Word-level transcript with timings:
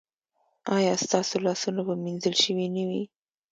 ایا 0.75 0.93
ستاسو 1.05 1.35
لاسونه 1.45 1.81
به 1.87 1.93
مینځل 2.03 2.35
شوي 2.43 2.67
نه 2.75 2.83
وي؟ 2.89 3.03